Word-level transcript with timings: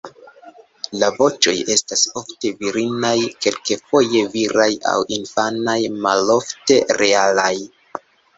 La 1.01 1.09
voĉoj 1.17 1.51
estas 1.75 2.05
ofte 2.21 2.51
virinaj, 2.61 3.11
kelkfoje 3.47 4.25
viraj 4.33 4.67
aŭ 4.93 4.95
infanaj, 5.19 5.77
malofte 6.09 6.81
realaj. 7.05 7.53